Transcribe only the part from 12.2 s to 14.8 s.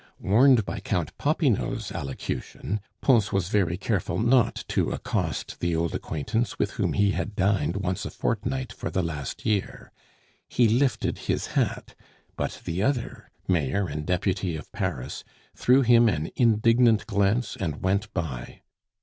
but the other, mayor and deputy of